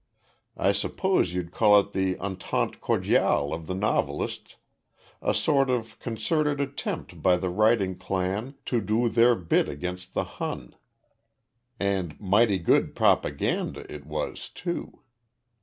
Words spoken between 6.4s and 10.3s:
attempt by the writing clan to do their bit against the